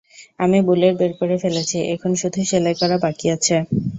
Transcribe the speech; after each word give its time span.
আমি 0.39 0.57
বুলেট 0.67 0.93
বের 0.99 1.11
করে 1.19 1.35
ফেলেছি, 1.43 1.77
এখন 1.93 2.11
শুধু 2.21 2.39
সেলাই 2.49 2.75
করা 2.81 2.95
বাকি 3.05 3.27
আছে। 3.35 3.55